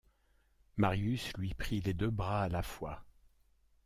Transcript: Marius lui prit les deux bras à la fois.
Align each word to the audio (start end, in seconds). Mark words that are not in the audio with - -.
Marius 0.77 1.31
lui 1.37 1.53
prit 1.53 1.81
les 1.81 1.93
deux 1.93 2.09
bras 2.09 2.41
à 2.41 2.49
la 2.49 2.63
fois. 2.63 3.05